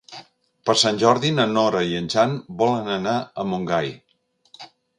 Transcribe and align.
Per 0.69 0.73
Sant 0.83 1.01
Jordi 1.03 1.29
na 1.39 1.45
Nora 1.51 1.83
i 1.91 1.93
en 1.99 2.09
Jan 2.15 2.35
volen 2.63 2.91
anar 2.97 3.15
a 3.45 3.49
Montgai. 3.53 3.95